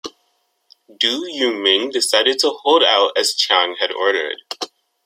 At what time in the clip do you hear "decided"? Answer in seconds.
1.91-2.39